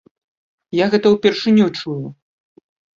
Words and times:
Я 0.83 0.89
гэта 0.95 1.07
ўпершыню 1.17 1.65
чую. 1.79 2.03